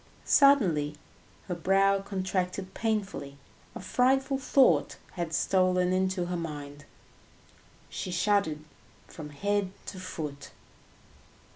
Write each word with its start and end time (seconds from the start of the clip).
Suddenly 0.25 0.95
her 1.47 1.53
brow 1.53 1.99
contracted 2.01 2.73
painfully, 2.73 3.37
a 3.75 3.79
frightful 3.79 4.39
thought 4.39 4.97
had 5.11 5.31
stolen 5.31 5.93
into 5.93 6.25
her 6.25 6.35
mind, 6.35 6.85
she 7.87 8.09
shuddered 8.09 8.61
from 9.05 9.29
head 9.29 9.69
to 9.85 9.99
foot. 9.99 10.49